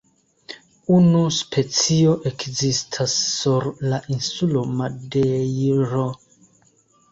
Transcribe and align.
Unu 0.95 1.19
specio 1.39 2.15
ekzistas 2.31 3.15
sur 3.35 3.69
la 3.93 4.01
insulo 4.17 4.67
Madejro. 4.83 6.11